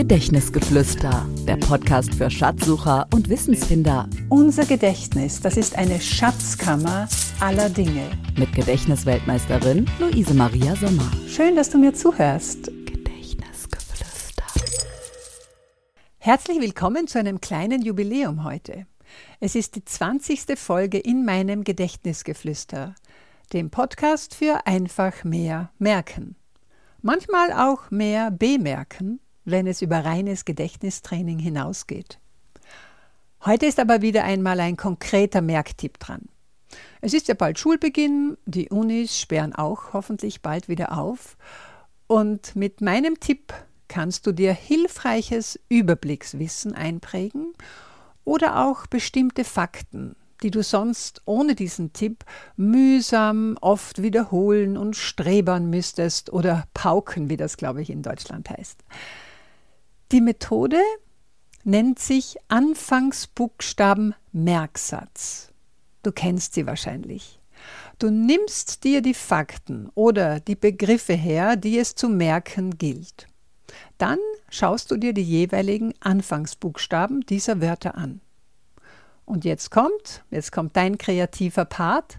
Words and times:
Gedächtnisgeflüster, 0.00 1.28
der 1.46 1.58
Podcast 1.58 2.14
für 2.14 2.30
Schatzsucher 2.30 3.06
und 3.12 3.28
Wissensfinder. 3.28 4.08
Unser 4.30 4.64
Gedächtnis, 4.64 5.42
das 5.42 5.58
ist 5.58 5.76
eine 5.76 6.00
Schatzkammer 6.00 7.06
aller 7.38 7.68
Dinge. 7.68 8.10
Mit 8.38 8.50
Gedächtnisweltmeisterin 8.54 9.84
Luise 9.98 10.32
Maria 10.32 10.74
Sommer. 10.74 11.10
Schön, 11.28 11.54
dass 11.54 11.68
du 11.68 11.76
mir 11.76 11.92
zuhörst. 11.92 12.70
Gedächtnisgeflüster. 12.86 14.46
Herzlich 16.16 16.60
willkommen 16.62 17.06
zu 17.06 17.18
einem 17.18 17.42
kleinen 17.42 17.82
Jubiläum 17.82 18.42
heute. 18.42 18.86
Es 19.38 19.54
ist 19.54 19.76
die 19.76 19.84
20. 19.84 20.58
Folge 20.58 20.96
in 20.98 21.26
meinem 21.26 21.62
Gedächtnisgeflüster, 21.62 22.94
dem 23.52 23.68
Podcast 23.68 24.34
für 24.34 24.66
einfach 24.66 25.24
mehr 25.24 25.72
merken. 25.78 26.36
Manchmal 27.02 27.52
auch 27.52 27.90
mehr 27.90 28.30
bemerken, 28.30 29.20
wenn 29.50 29.66
es 29.66 29.82
über 29.82 30.04
reines 30.04 30.44
Gedächtnistraining 30.44 31.38
hinausgeht. 31.38 32.18
Heute 33.44 33.66
ist 33.66 33.80
aber 33.80 34.02
wieder 34.02 34.24
einmal 34.24 34.60
ein 34.60 34.76
konkreter 34.76 35.40
Merktipp 35.40 35.98
dran. 35.98 36.28
Es 37.00 37.14
ist 37.14 37.28
ja 37.28 37.34
bald 37.34 37.58
Schulbeginn, 37.58 38.36
die 38.44 38.68
Unis 38.68 39.18
sperren 39.18 39.54
auch 39.54 39.92
hoffentlich 39.92 40.42
bald 40.42 40.68
wieder 40.68 40.96
auf 40.98 41.36
und 42.06 42.54
mit 42.54 42.80
meinem 42.80 43.18
Tipp 43.18 43.54
kannst 43.88 44.26
du 44.26 44.32
dir 44.32 44.52
hilfreiches 44.52 45.58
Überblickswissen 45.68 46.74
einprägen 46.74 47.52
oder 48.24 48.64
auch 48.66 48.86
bestimmte 48.86 49.44
Fakten, 49.44 50.14
die 50.42 50.50
du 50.50 50.62
sonst 50.62 51.22
ohne 51.24 51.54
diesen 51.54 51.92
Tipp 51.92 52.24
mühsam 52.56 53.56
oft 53.60 54.02
wiederholen 54.02 54.76
und 54.76 54.96
strebern 54.96 55.70
müsstest 55.70 56.32
oder 56.32 56.64
pauken, 56.74 57.30
wie 57.30 57.36
das 57.36 57.56
glaube 57.56 57.82
ich 57.82 57.90
in 57.90 58.02
Deutschland 58.02 58.50
heißt. 58.50 58.84
Die 60.12 60.20
Methode 60.20 60.80
nennt 61.62 62.00
sich 62.00 62.36
Anfangsbuchstaben 62.48 64.16
Merksatz. 64.32 65.52
Du 66.02 66.10
kennst 66.10 66.54
sie 66.54 66.66
wahrscheinlich. 66.66 67.38
Du 68.00 68.10
nimmst 68.10 68.82
dir 68.82 69.02
die 69.02 69.14
Fakten 69.14 69.88
oder 69.94 70.40
die 70.40 70.56
Begriffe 70.56 71.12
her, 71.12 71.54
die 71.54 71.78
es 71.78 71.94
zu 71.94 72.08
merken 72.08 72.76
gilt. 72.76 73.28
Dann 73.98 74.18
schaust 74.48 74.90
du 74.90 74.96
dir 74.96 75.12
die 75.12 75.22
jeweiligen 75.22 75.94
Anfangsbuchstaben 76.00 77.20
dieser 77.20 77.60
Wörter 77.60 77.94
an. 77.94 78.20
Und 79.26 79.44
jetzt 79.44 79.70
kommt, 79.70 80.24
jetzt 80.32 80.50
kommt 80.50 80.76
dein 80.76 80.98
kreativer 80.98 81.66
Part. 81.66 82.18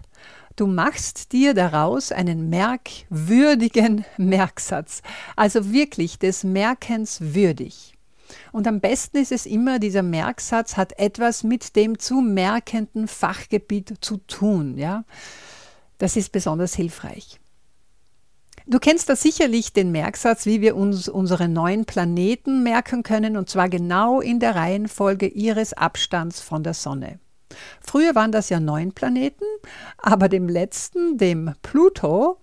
Du 0.56 0.66
machst 0.66 1.32
dir 1.32 1.54
daraus 1.54 2.12
einen 2.12 2.50
merkwürdigen 2.50 4.04
Merksatz, 4.18 5.02
also 5.34 5.72
wirklich 5.72 6.18
des 6.18 6.44
Merkens 6.44 7.18
würdig. 7.20 7.94
Und 8.50 8.66
am 8.66 8.80
besten 8.80 9.18
ist 9.18 9.32
es 9.32 9.46
immer, 9.46 9.78
dieser 9.78 10.02
Merksatz 10.02 10.76
hat 10.76 10.98
etwas 10.98 11.42
mit 11.42 11.76
dem 11.76 11.98
zu 11.98 12.20
merkenden 12.20 13.08
Fachgebiet 13.08 13.94
zu 14.00 14.18
tun. 14.18 14.76
Ja? 14.76 15.04
Das 15.98 16.16
ist 16.16 16.32
besonders 16.32 16.74
hilfreich. 16.74 17.38
Du 18.66 18.78
kennst 18.78 19.08
da 19.08 19.16
sicherlich 19.16 19.72
den 19.72 19.90
Merksatz, 19.90 20.46
wie 20.46 20.60
wir 20.60 20.76
uns 20.76 21.08
unsere 21.08 21.48
neuen 21.48 21.84
Planeten 21.84 22.62
merken 22.62 23.02
können, 23.02 23.36
und 23.36 23.50
zwar 23.50 23.68
genau 23.68 24.20
in 24.20 24.38
der 24.38 24.54
Reihenfolge 24.54 25.26
ihres 25.26 25.72
Abstands 25.72 26.40
von 26.40 26.62
der 26.62 26.74
Sonne. 26.74 27.18
Früher 27.80 28.14
waren 28.14 28.32
das 28.32 28.48
ja 28.48 28.60
neun 28.60 28.92
Planeten, 28.92 29.44
aber 29.98 30.28
dem 30.28 30.48
letzten, 30.48 31.18
dem 31.18 31.52
Pluto, 31.62 32.38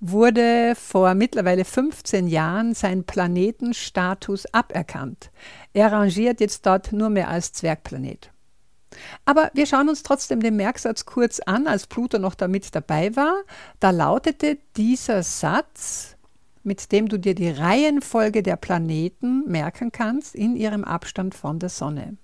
wurde 0.00 0.74
vor 0.76 1.14
mittlerweile 1.14 1.64
15 1.64 2.26
Jahren 2.26 2.74
sein 2.74 3.04
Planetenstatus 3.04 4.46
aberkannt. 4.52 5.30
Er 5.72 5.92
rangiert 5.92 6.40
jetzt 6.40 6.66
dort 6.66 6.92
nur 6.92 7.08
mehr 7.08 7.28
als 7.28 7.52
Zwergplanet. 7.52 8.30
Aber 9.24 9.50
wir 9.54 9.66
schauen 9.66 9.88
uns 9.88 10.02
trotzdem 10.02 10.40
den 10.40 10.56
Merksatz 10.56 11.04
kurz 11.04 11.40
an, 11.40 11.66
als 11.66 11.86
Pluto 11.86 12.18
noch 12.18 12.34
damit 12.34 12.74
dabei 12.74 13.14
war. 13.16 13.42
Da 13.80 13.90
lautete 13.90 14.58
dieser 14.76 15.22
Satz, 15.22 16.16
mit 16.62 16.92
dem 16.92 17.08
du 17.08 17.18
dir 17.18 17.34
die 17.34 17.50
Reihenfolge 17.50 18.42
der 18.42 18.56
Planeten 18.56 19.44
merken 19.48 19.92
kannst 19.92 20.34
in 20.34 20.56
ihrem 20.56 20.84
Abstand 20.84 21.34
von 21.34 21.58
der 21.58 21.68
Sonne. 21.68 22.16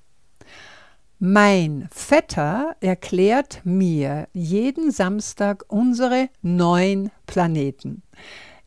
Mein 1.24 1.88
Vetter 1.92 2.74
erklärt 2.80 3.60
mir 3.62 4.26
jeden 4.32 4.90
Samstag 4.90 5.64
unsere 5.68 6.30
neun 6.42 7.12
Planeten. 7.28 8.02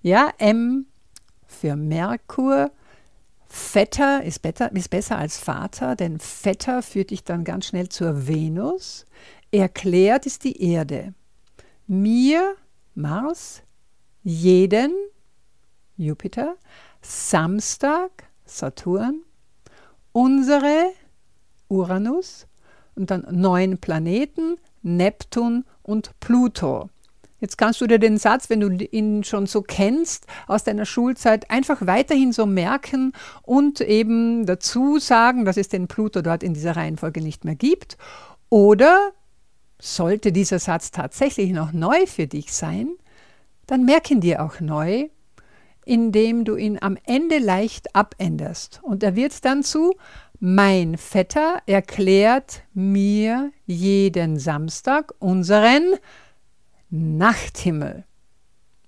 Ja, 0.01 0.31
M 0.37 0.85
für 1.45 1.75
Merkur. 1.75 2.71
Vetter 3.49 4.23
ist, 4.23 4.41
better, 4.41 4.71
ist 4.71 4.89
besser 4.89 5.17
als 5.17 5.37
Vater, 5.37 5.97
denn 5.97 6.17
Vetter 6.17 6.81
führt 6.81 7.09
dich 7.09 7.25
dann 7.25 7.43
ganz 7.43 7.65
schnell 7.65 7.89
zur 7.89 8.25
Venus. 8.25 9.05
Erklärt 9.51 10.25
ist 10.25 10.45
die 10.45 10.61
Erde. 10.63 11.13
Mir 11.87 12.55
Mars, 12.93 13.63
jeden 14.23 14.93
Jupiter, 15.97 16.55
Samstag 17.01 18.29
Saturn, 18.45 19.23
unsere 20.13 20.93
Uranus 21.67 22.47
und 22.95 23.11
dann 23.11 23.25
neun 23.31 23.77
Planeten, 23.77 24.57
Neptun 24.81 25.65
und 25.83 26.19
Pluto. 26.19 26.89
Jetzt 27.41 27.57
kannst 27.57 27.81
du 27.81 27.87
dir 27.87 27.99
den 27.99 28.17
Satz, 28.17 28.49
wenn 28.49 28.61
du 28.61 28.69
ihn 28.85 29.23
schon 29.23 29.45
so 29.45 29.61
kennst 29.61 30.25
aus 30.47 30.63
deiner 30.63 30.85
Schulzeit, 30.85 31.51
einfach 31.51 31.85
weiterhin 31.85 32.31
so 32.31 32.45
merken 32.45 33.11
und 33.43 33.81
eben 33.81 34.45
dazu 34.45 34.99
sagen, 34.99 35.43
dass 35.45 35.57
es 35.57 35.67
den 35.67 35.87
Pluto 35.87 36.21
dort 36.21 36.43
in 36.43 36.53
dieser 36.53 36.75
Reihenfolge 36.75 37.21
nicht 37.21 37.43
mehr 37.43 37.55
gibt. 37.55 37.97
Oder 38.49 39.11
sollte 39.79 40.31
dieser 40.31 40.59
Satz 40.59 40.91
tatsächlich 40.91 41.51
noch 41.51 41.73
neu 41.73 42.05
für 42.07 42.25
dich 42.25 42.53
sein, 42.53 42.89
dann 43.67 43.83
merken 43.83 44.21
dir 44.21 44.43
auch 44.43 44.59
neu, 44.59 45.09
indem 45.85 46.45
du 46.45 46.55
ihn 46.55 46.79
am 46.81 46.97
Ende 47.05 47.37
leicht 47.37 47.95
abänderst. 47.95 48.79
Und 48.81 49.03
er 49.03 49.15
wird 49.15 49.45
dann 49.45 49.61
zu 49.61 49.93
mein 50.39 50.97
Vetter 50.97 51.61
erklärt 51.65 52.63
mir 52.73 53.51
jeden 53.65 54.39
Samstag 54.39 55.13
unseren 55.19 55.95
Nachthimmel. 56.89 58.05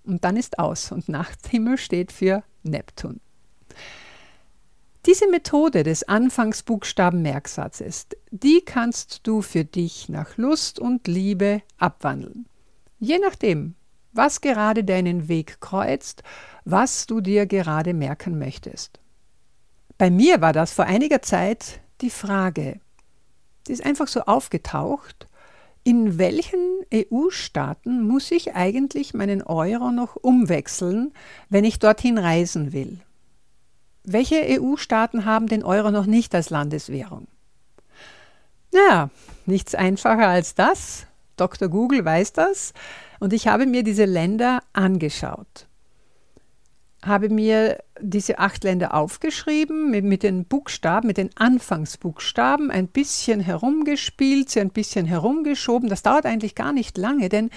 Und 0.03 0.23
dann 0.23 0.37
ist 0.37 0.59
aus. 0.59 0.91
Und 0.91 1.09
Nachthimmel 1.09 1.77
steht 1.77 2.11
für 2.11 2.43
Neptun. 2.63 3.19
Diese 5.05 5.29
Methode 5.29 5.83
des 5.83 6.07
Anfangsbuchstaben-Merksatzes, 6.07 8.07
die 8.31 8.61
kannst 8.65 9.21
du 9.23 9.41
für 9.41 9.63
dich 9.63 10.09
nach 10.09 10.35
Lust 10.35 10.79
und 10.79 11.07
Liebe 11.07 11.61
abwandeln. 11.77 12.45
Je 12.99 13.19
nachdem, 13.19 13.75
was 14.11 14.41
gerade 14.41 14.83
deinen 14.83 15.29
Weg 15.29 15.61
kreuzt, 15.61 16.23
was 16.65 17.05
du 17.05 17.21
dir 17.21 17.45
gerade 17.45 17.93
merken 17.93 18.37
möchtest. 18.37 18.99
Bei 19.97 20.11
mir 20.11 20.41
war 20.41 20.53
das 20.53 20.73
vor 20.73 20.85
einiger 20.85 21.21
Zeit 21.21 21.79
die 22.01 22.11
Frage, 22.11 22.79
die 23.67 23.71
ist 23.71 23.83
einfach 23.83 24.07
so 24.07 24.21
aufgetaucht, 24.21 25.27
in 25.83 26.19
welchen 26.19 26.81
EU-Staaten 26.93 28.03
muss 28.03 28.29
ich 28.31 28.55
eigentlich 28.55 29.13
meinen 29.13 29.41
Euro 29.41 29.89
noch 29.91 30.15
umwechseln, 30.15 31.13
wenn 31.49 31.63
ich 31.63 31.79
dorthin 31.79 32.17
reisen 32.17 32.73
will? 32.73 32.99
Welche 34.03 34.61
EU-Staaten 34.61 35.25
haben 35.25 35.47
den 35.47 35.63
Euro 35.63 35.91
noch 35.91 36.05
nicht 36.05 36.35
als 36.35 36.49
Landeswährung? 36.49 37.27
Naja, 38.71 39.09
nichts 39.45 39.75
einfacher 39.75 40.27
als 40.27 40.55
das. 40.55 41.07
Dr. 41.37 41.69
Google 41.69 42.05
weiß 42.05 42.33
das. 42.33 42.73
Und 43.19 43.33
ich 43.33 43.47
habe 43.47 43.65
mir 43.65 43.83
diese 43.83 44.05
Länder 44.05 44.61
angeschaut 44.73 45.66
habe 47.07 47.29
mir 47.29 47.83
diese 47.99 48.39
acht 48.39 48.63
Länder 48.63 48.93
aufgeschrieben, 48.93 49.89
mit, 49.89 50.05
mit, 50.05 50.23
den 50.23 50.45
Buchstaben, 50.45 51.07
mit 51.07 51.17
den 51.17 51.29
Anfangsbuchstaben, 51.35 52.71
ein 52.71 52.87
bisschen 52.87 53.39
herumgespielt, 53.39 54.49
sie 54.49 54.61
ein 54.61 54.69
bisschen 54.69 55.05
herumgeschoben. 55.05 55.89
Das 55.89 56.03
dauert 56.03 56.25
eigentlich 56.25 56.55
gar 56.55 56.73
nicht 56.73 56.97
lange, 56.97 57.29
denn 57.29 57.49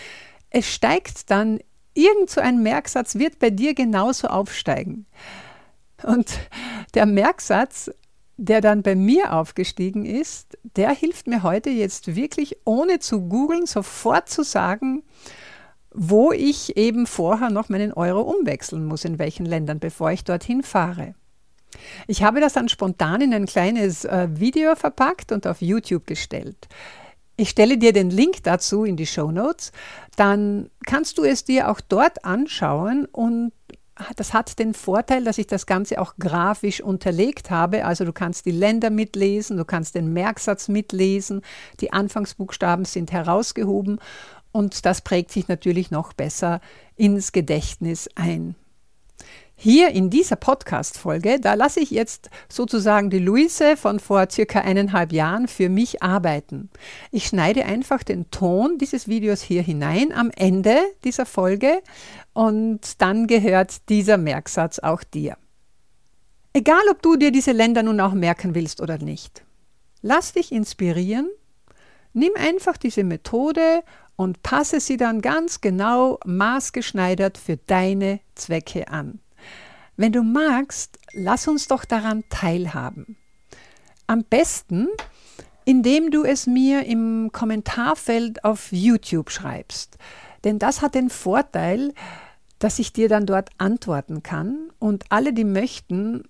es 0.51 0.67
steigt 0.67 1.31
dann, 1.31 1.61
irgend 1.95 2.31
so 2.31 2.41
ein 2.41 2.63
Merksatz 2.63 3.17
wird 3.17 3.39
bei 3.39 3.51
dir 3.51 3.75
genauso 3.75 4.29
aufsteigen. 4.29 5.07
Und 6.03 6.39
der 6.95 7.07
Merksatz, 7.07 7.91
der 8.37 8.61
dann 8.61 8.83
bei 8.83 8.95
mir 8.95 9.35
aufgestiegen 9.35 10.07
ist, 10.07 10.57
der 10.77 10.91
hilft 10.95 11.27
mir 11.27 11.43
heute 11.43 11.71
jetzt 11.71 12.17
wirklich, 12.17 12.57
ohne 12.65 12.99
zu 12.99 13.29
googeln, 13.29 13.67
sofort 13.67 14.31
zu 14.31 14.43
sagen, 14.43 15.03
wo 15.93 16.33
ich 16.33 16.77
eben 16.77 17.07
vorher 17.07 17.51
noch 17.51 17.69
meinen 17.69 17.93
Euro 17.93 18.21
umwechseln 18.21 18.85
muss, 18.85 19.05
in 19.05 19.19
welchen 19.19 19.47
Ländern, 19.47 19.81
bevor 19.81 20.11
ich 20.13 20.25
dorthin 20.25 20.63
fahre. 20.63 21.15
Ich 22.07 22.23
habe 22.23 22.41
das 22.41 22.53
dann 22.53 22.69
spontan 22.69 23.21
in 23.21 23.35
ein 23.35 23.47
kleines 23.47 24.05
äh, 24.05 24.29
Video 24.33 24.75
verpackt 24.75 25.33
und 25.33 25.47
auf 25.47 25.61
YouTube 25.61 26.07
gestellt. 26.07 26.69
Ich 27.37 27.51
stelle 27.51 27.79
dir 27.79 27.93
den 27.93 28.11
Link 28.11 28.43
dazu 28.43 28.85
in 28.85 28.97
die 28.97 29.07
Show 29.07 29.31
Notes, 29.31 29.73
dann 30.17 30.69
kannst 30.85 31.17
du 31.17 31.25
es 31.25 31.45
dir 31.45 31.71
auch 31.71 31.81
dort 31.81 32.25
anschauen 32.25 33.07
und 33.07 33.53
das 34.17 34.33
hat 34.33 34.59
den 34.59 34.75
Vorteil, 34.75 35.25
dass 35.25 35.39
ich 35.39 35.47
das 35.47 35.67
Ganze 35.67 36.01
auch 36.01 36.15
grafisch 36.19 36.81
unterlegt 36.81 37.51
habe. 37.51 37.85
Also 37.85 38.05
du 38.05 38.13
kannst 38.13 38.47
die 38.47 38.51
Länder 38.51 38.91
mitlesen, 38.91 39.57
du 39.57 39.65
kannst 39.65 39.95
den 39.95 40.13
Merksatz 40.13 40.69
mitlesen, 40.69 41.43
die 41.81 41.93
Anfangsbuchstaben 41.93 42.85
sind 42.85 43.13
herausgehoben 43.13 44.01
und 44.53 44.85
das 44.87 45.01
prägt 45.03 45.31
sich 45.31 45.49
natürlich 45.49 45.91
noch 45.91 46.13
besser 46.13 46.61
ins 46.97 47.33
Gedächtnis 47.33 48.09
ein. 48.15 48.55
Hier 49.63 49.91
in 49.91 50.09
dieser 50.09 50.37
Podcast-Folge, 50.37 51.39
da 51.39 51.53
lasse 51.53 51.81
ich 51.81 51.91
jetzt 51.91 52.31
sozusagen 52.49 53.11
die 53.11 53.19
Luise 53.19 53.77
von 53.77 54.01
vor 54.01 54.27
circa 54.31 54.61
eineinhalb 54.61 55.13
Jahren 55.13 55.49
für 55.49 55.69
mich 55.69 56.03
arbeiten. 56.03 56.71
Ich 57.11 57.27
schneide 57.27 57.67
einfach 57.67 58.03
den 58.03 58.31
Ton 58.31 58.79
dieses 58.79 59.07
Videos 59.07 59.43
hier 59.43 59.61
hinein 59.61 60.13
am 60.15 60.31
Ende 60.35 60.79
dieser 61.05 61.27
Folge 61.27 61.83
und 62.33 63.03
dann 63.03 63.27
gehört 63.27 63.91
dieser 63.91 64.17
Merksatz 64.17 64.79
auch 64.79 65.05
dir. 65.05 65.37
Egal, 66.55 66.81
ob 66.91 67.03
du 67.03 67.17
dir 67.17 67.31
diese 67.31 67.53
Länder 67.53 67.83
nun 67.83 68.01
auch 68.01 68.15
merken 68.15 68.55
willst 68.55 68.81
oder 68.81 68.97
nicht. 68.97 69.45
Lass 70.01 70.33
dich 70.33 70.53
inspirieren, 70.53 71.29
nimm 72.15 72.33
einfach 72.35 72.79
diese 72.79 73.05
Methode 73.05 73.83
und 74.21 74.43
passe 74.43 74.81
sie 74.81 74.99
dann 74.99 75.23
ganz 75.23 75.63
genau 75.63 76.21
maßgeschneidert 76.27 77.39
für 77.39 77.57
deine 77.57 78.21
Zwecke 78.35 78.89
an. 78.89 79.19
Wenn 79.97 80.13
du 80.13 80.23
magst, 80.23 80.99
lass 81.15 81.49
uns 81.49 81.69
doch 81.69 81.87
daran 81.87 82.25
teilhaben. 82.29 83.17
Am 84.07 84.23
besten, 84.25 84.89
indem 85.65 86.11
du 86.11 86.23
es 86.23 86.47
mir 86.47 86.85
im 86.85 87.31
Kommentarfeld 87.33 88.45
auf 88.45 88.71
YouTube 88.73 89.31
schreibst. 89.31 89.97
Denn 90.45 90.59
das 90.59 90.83
hat 90.83 90.95
den 90.95 91.09
Vorteil, 91.09 91.95
dass 92.59 92.79
ich 92.79 92.93
dir 92.93 93.09
dann 93.09 93.25
dort 93.25 93.49
antworten 93.57 94.23
kann 94.23 94.69
und 94.79 95.07
alle, 95.09 95.33
die 95.33 95.45
möchten, 95.45 96.25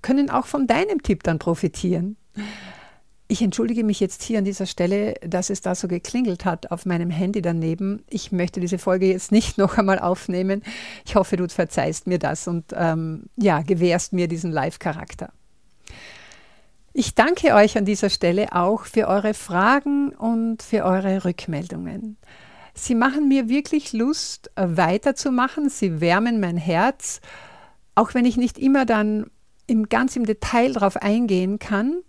können 0.00 0.30
auch 0.30 0.46
von 0.46 0.66
deinem 0.66 1.02
Tipp 1.02 1.24
dann 1.24 1.38
profitieren. 1.38 2.16
Ich 3.30 3.42
entschuldige 3.42 3.84
mich 3.84 4.00
jetzt 4.00 4.22
hier 4.22 4.38
an 4.38 4.46
dieser 4.46 4.64
Stelle, 4.64 5.14
dass 5.20 5.50
es 5.50 5.60
da 5.60 5.74
so 5.74 5.86
geklingelt 5.86 6.46
hat 6.46 6.70
auf 6.70 6.86
meinem 6.86 7.10
Handy 7.10 7.42
daneben. 7.42 8.02
Ich 8.08 8.32
möchte 8.32 8.58
diese 8.58 8.78
Folge 8.78 9.06
jetzt 9.06 9.32
nicht 9.32 9.58
noch 9.58 9.76
einmal 9.76 9.98
aufnehmen. 9.98 10.62
Ich 11.04 11.14
hoffe, 11.14 11.36
du 11.36 11.46
verzeihst 11.46 12.06
mir 12.06 12.18
das 12.18 12.48
und 12.48 12.64
ähm, 12.74 13.26
ja, 13.36 13.60
gewährst 13.60 14.14
mir 14.14 14.28
diesen 14.28 14.50
Live-Charakter. 14.50 15.30
Ich 16.94 17.14
danke 17.14 17.54
euch 17.54 17.76
an 17.76 17.84
dieser 17.84 18.08
Stelle 18.08 18.54
auch 18.54 18.86
für 18.86 19.06
eure 19.08 19.34
Fragen 19.34 20.08
und 20.08 20.62
für 20.62 20.84
eure 20.84 21.26
Rückmeldungen. 21.26 22.16
Sie 22.72 22.94
machen 22.94 23.28
mir 23.28 23.50
wirklich 23.50 23.92
Lust, 23.92 24.50
äh, 24.54 24.64
weiterzumachen. 24.68 25.68
Sie 25.68 26.00
wärmen 26.00 26.40
mein 26.40 26.56
Herz, 26.56 27.20
auch 27.94 28.14
wenn 28.14 28.24
ich 28.24 28.38
nicht 28.38 28.58
immer 28.58 28.86
dann 28.86 29.26
im, 29.66 29.90
ganz 29.90 30.16
im 30.16 30.24
Detail 30.24 30.72
darauf 30.72 30.96
eingehen 30.96 31.58
kann. 31.58 32.00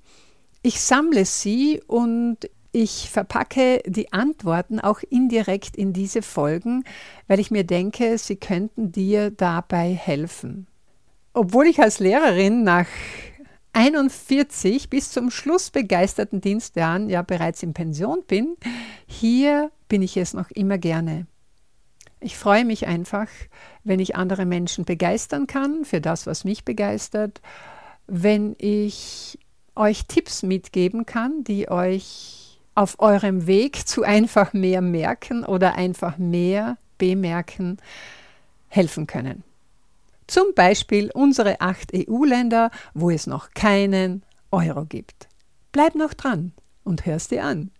Ich 0.69 0.81
sammle 0.81 1.25
sie 1.25 1.81
und 1.87 2.47
ich 2.71 3.09
verpacke 3.09 3.81
die 3.87 4.13
Antworten 4.13 4.79
auch 4.79 4.99
indirekt 5.09 5.75
in 5.75 5.93
diese 5.93 6.21
Folgen, 6.21 6.83
weil 7.27 7.39
ich 7.39 7.49
mir 7.49 7.63
denke, 7.63 8.19
sie 8.19 8.35
könnten 8.35 8.91
dir 8.91 9.31
dabei 9.31 9.95
helfen. 9.95 10.67
Obwohl 11.33 11.65
ich 11.65 11.79
als 11.79 11.97
Lehrerin 11.97 12.61
nach 12.61 12.85
41 13.73 14.91
bis 14.91 15.09
zum 15.09 15.31
Schluss 15.31 15.71
begeisterten 15.71 16.39
Dienstjahren 16.39 17.09
ja 17.09 17.23
bereits 17.23 17.63
in 17.63 17.73
Pension 17.73 18.21
bin, 18.27 18.55
hier 19.07 19.71
bin 19.87 20.03
ich 20.03 20.17
es 20.17 20.35
noch 20.35 20.51
immer 20.51 20.77
gerne. 20.77 21.25
Ich 22.19 22.37
freue 22.37 22.63
mich 22.63 22.85
einfach, 22.85 23.27
wenn 23.83 23.99
ich 23.99 24.15
andere 24.15 24.45
Menschen 24.45 24.85
begeistern 24.85 25.47
kann 25.47 25.83
für 25.83 25.99
das, 25.99 26.27
was 26.27 26.43
mich 26.43 26.63
begeistert, 26.63 27.41
wenn 28.05 28.55
ich 28.59 29.39
euch 29.79 30.05
Tipps 30.05 30.43
mitgeben 30.43 31.05
kann, 31.05 31.43
die 31.43 31.69
euch 31.69 32.59
auf 32.75 32.99
eurem 32.99 33.47
Weg 33.47 33.87
zu 33.87 34.03
einfach 34.03 34.53
mehr 34.53 34.81
merken 34.81 35.43
oder 35.43 35.75
einfach 35.75 36.17
mehr 36.17 36.77
bemerken 36.97 37.77
helfen 38.67 39.07
können. 39.07 39.43
Zum 40.27 40.53
Beispiel 40.53 41.09
unsere 41.13 41.59
acht 41.59 41.91
EU-Länder, 41.93 42.69
wo 42.93 43.09
es 43.09 43.25
noch 43.25 43.51
keinen 43.55 44.21
Euro 44.51 44.85
gibt. 44.85 45.27
Bleib 45.71 45.95
noch 45.95 46.13
dran 46.13 46.51
und 46.83 47.05
hörst 47.05 47.31
dir 47.31 47.43
an. 47.43 47.71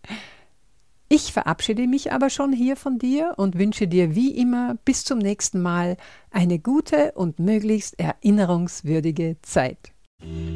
Ich 1.10 1.34
verabschiede 1.34 1.88
mich 1.88 2.12
aber 2.12 2.30
schon 2.30 2.54
hier 2.54 2.76
von 2.76 3.00
dir 3.00 3.34
und 3.38 3.58
wünsche 3.58 3.88
dir 3.88 4.16
wie 4.16 4.32
immer 4.32 4.78
bis 4.86 5.04
zum 5.04 5.20
nächsten 5.20 5.62
Mal 5.62 5.98
eine 6.32 6.60
gute 6.60 7.12
und 7.14 7.40
möglichst 7.40 8.00
erinnerungswürdige 8.00 9.38
Zeit. 9.42 9.92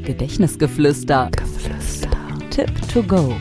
Gedächtnisgeflüster. 0.04 1.30
Geflüster. 1.32 2.10
Tipp 2.50 2.70
to 2.94 3.02
go. 3.02 3.34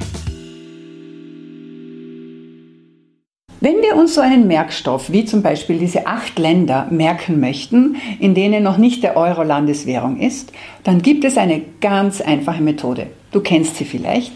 Wenn 3.60 3.82
wir 3.82 3.96
uns 3.96 4.14
so 4.14 4.20
einen 4.20 4.46
Merkstoff 4.46 5.10
wie 5.10 5.24
zum 5.24 5.42
Beispiel 5.42 5.80
diese 5.80 6.06
acht 6.06 6.38
Länder 6.38 6.86
merken 6.90 7.40
möchten, 7.40 7.96
in 8.20 8.36
denen 8.36 8.62
noch 8.62 8.78
nicht 8.78 9.02
der 9.02 9.16
Euro 9.16 9.42
Landeswährung 9.42 10.20
ist, 10.20 10.52
dann 10.84 11.02
gibt 11.02 11.24
es 11.24 11.36
eine 11.36 11.62
ganz 11.80 12.20
einfache 12.20 12.62
Methode. 12.62 13.08
Du 13.32 13.40
kennst 13.40 13.76
sie 13.76 13.84
vielleicht. 13.84 14.32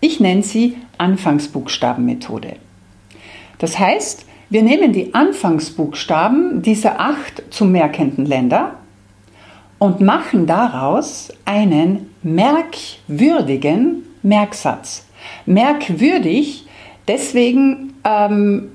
Ich 0.00 0.20
nenne 0.20 0.42
sie 0.42 0.76
Anfangsbuchstabenmethode. 0.98 2.56
Das 3.58 3.78
heißt, 3.78 4.26
wir 4.50 4.62
nehmen 4.62 4.92
die 4.92 5.14
Anfangsbuchstaben 5.14 6.60
dieser 6.60 7.00
acht 7.00 7.42
zu 7.48 7.64
merkenden 7.64 8.26
Länder 8.26 8.76
und 9.82 10.00
machen 10.00 10.46
daraus 10.46 11.32
einen 11.44 12.14
merkwürdigen 12.22 14.04
Merksatz. 14.22 15.08
Merkwürdig 15.44 16.68
deswegen, 17.08 17.92
ähm, 18.04 18.70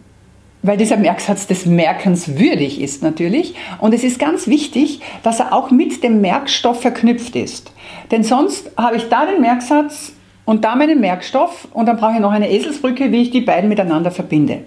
weil 0.64 0.76
dieser 0.76 0.98
Merksatz 0.98 1.48
des 1.48 1.66
Merkens 1.66 2.38
würdig 2.38 2.82
ist 2.82 3.04
natürlich. 3.04 3.56
Und 3.80 3.94
es 3.94 4.04
ist 4.04 4.20
ganz 4.20 4.48
wichtig, 4.48 5.00
dass 5.24 5.40
er 5.40 5.54
auch 5.54 5.72
mit 5.72 6.04
dem 6.04 6.20
Merkstoff 6.20 6.82
verknüpft 6.82 7.38
ist. 7.38 7.72
Denn 8.12 8.24
sonst 8.24 8.70
habe 8.76 8.98
ich 8.98 9.08
da 9.08 9.26
den 9.26 9.40
Merksatz 9.40 10.12
und 10.44 10.66
da 10.66 10.76
meinen 10.76 11.00
Merkstoff 11.00 11.70
und 11.72 11.86
dann 11.86 11.96
brauche 11.96 12.16
ich 12.16 12.20
noch 12.20 12.34
eine 12.34 12.52
Eselsbrücke, 12.52 13.14
wie 13.14 13.22
ich 13.22 13.32
die 13.32 13.40
beiden 13.40 13.70
miteinander 13.70 14.12
verbinde. 14.12 14.66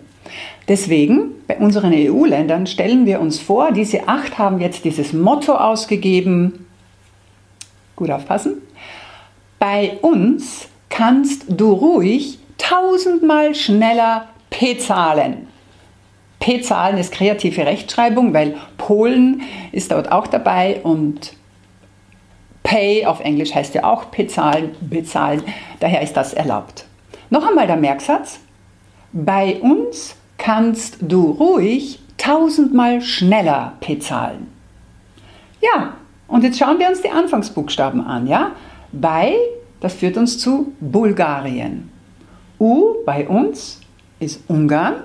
Deswegen, 0.70 1.32
bei 1.48 1.56
unseren 1.56 1.92
EU-Ländern 1.92 2.68
stellen 2.68 3.04
wir 3.04 3.20
uns 3.20 3.40
vor, 3.40 3.72
diese 3.72 4.06
acht 4.06 4.38
haben 4.38 4.60
jetzt 4.60 4.84
dieses 4.84 5.12
Motto 5.12 5.56
ausgegeben. 5.56 6.64
Gut 7.96 8.08
aufpassen. 8.12 8.62
Bei 9.58 9.98
uns 10.00 10.68
kannst 10.88 11.46
du 11.48 11.72
ruhig 11.72 12.38
tausendmal 12.56 13.56
schneller 13.56 14.28
P 14.50 14.78
zahlen. 14.78 15.48
P 16.38 16.60
zahlen 16.60 16.98
ist 16.98 17.10
kreative 17.10 17.66
Rechtschreibung, 17.66 18.32
weil 18.32 18.54
Polen 18.78 19.42
ist 19.72 19.90
dort 19.90 20.12
auch 20.12 20.28
dabei 20.28 20.82
und 20.84 21.32
Pay 22.62 23.06
auf 23.06 23.18
Englisch 23.18 23.56
heißt 23.56 23.74
ja 23.74 23.82
auch 23.82 24.04
bezahlen, 24.04 24.76
bezahlen. 24.82 25.42
Daher 25.80 26.00
ist 26.02 26.16
das 26.16 26.32
erlaubt. 26.32 26.84
Noch 27.28 27.44
einmal 27.44 27.66
der 27.66 27.76
Merksatz. 27.76 28.38
Bei 29.12 29.56
uns 29.56 30.14
kannst 30.40 30.96
du 31.02 31.32
ruhig 31.32 32.00
tausendmal 32.16 33.02
schneller 33.02 33.74
bezahlen. 33.86 34.48
Ja, 35.60 35.94
und 36.28 36.42
jetzt 36.42 36.58
schauen 36.58 36.78
wir 36.78 36.88
uns 36.88 37.02
die 37.02 37.10
Anfangsbuchstaben 37.10 38.00
an. 38.00 38.26
Ja? 38.26 38.52
Bei, 38.90 39.36
das 39.80 39.94
führt 39.94 40.16
uns 40.16 40.38
zu 40.38 40.72
Bulgarien. 40.80 41.90
U 42.58 42.94
bei 43.04 43.28
uns 43.28 43.80
ist 44.18 44.42
Ungarn. 44.48 45.02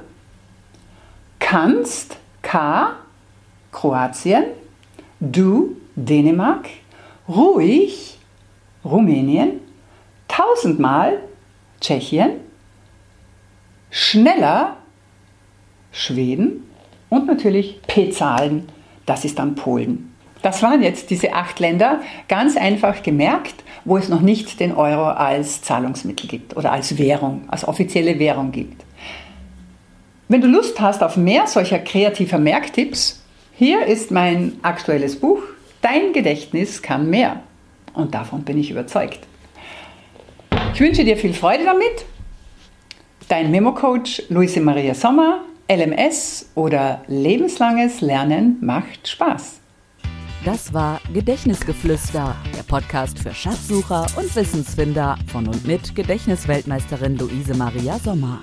Kannst, 1.40 2.18
K, 2.42 2.94
Kroatien. 3.74 4.46
Du, 5.20 5.76
Dänemark. 5.96 6.70
Ruhig, 7.28 8.20
Rumänien. 8.86 9.60
Tausendmal, 10.30 11.20
Tschechien. 11.82 12.40
Schneller, 13.90 14.78
Schweden 15.96 16.70
und 17.10 17.26
natürlich 17.26 17.82
P-Zahlen, 17.88 18.68
das 19.06 19.24
ist 19.24 19.40
dann 19.40 19.56
Polen. 19.56 20.12
Das 20.42 20.62
waren 20.62 20.84
jetzt 20.84 21.10
diese 21.10 21.34
acht 21.34 21.60
Länder, 21.60 22.02
ganz 22.28 22.58
einfach 22.58 23.02
gemerkt, 23.02 23.64
wo 23.86 23.98
es 23.98 24.10
noch 24.10 24.22
nicht 24.22 24.60
den 24.60 24.74
Euro 24.74 25.06
als 25.06 25.62
Zahlungsmittel 25.62 26.28
gibt 26.28 26.56
oder 26.58 26.72
als 26.72 26.98
Währung, 26.98 27.46
als 27.48 27.68
offizielle 27.68 28.20
Währung 28.20 28.52
gibt. 28.52 28.84
Wenn 30.28 30.42
du 30.42 30.48
Lust 30.48 30.80
hast 30.82 31.02
auf 31.02 31.18
mehr 31.18 31.48
solcher 31.48 31.80
kreativer 31.80 32.40
Merktipps, 32.40 33.24
hier 33.54 33.86
ist 33.86 34.12
mein 34.12 34.54
aktuelles 34.62 35.16
Buch 35.16 35.40
Dein 35.86 36.14
Gedächtnis 36.14 36.82
kann 36.82 37.12
mehr. 37.12 37.44
Und 37.94 38.16
davon 38.16 38.44
bin 38.44 38.58
ich 38.58 38.72
überzeugt. 38.72 39.20
Ich 40.74 40.80
wünsche 40.80 41.06
dir 41.06 41.16
viel 41.16 41.34
Freude 41.34 41.64
damit. 41.64 42.06
Dein 43.28 43.52
Memo-Coach 43.52 44.24
Luise 44.30 44.62
Maria 44.62 44.96
Sommer 44.96 45.44
LMS 45.68 46.52
oder 46.54 47.02
lebenslanges 47.08 48.02
Lernen 48.02 48.58
macht 48.62 49.08
Spaß. 49.08 49.62
Das 50.44 50.72
war 50.74 51.02
Gedächtnisgeflüster, 51.12 52.36
der 52.56 52.64
Podcast 52.64 53.18
für 53.18 53.34
Schatzsucher 53.34 54.06
und 54.16 54.36
Wissensfinder 54.36 55.18
von 55.26 55.48
und 55.48 55.66
mit 55.66 55.96
Gedächtnisweltmeisterin 55.96 57.18
Luise 57.18 57.56
Maria 57.56 57.98
Sommer. 57.98 58.42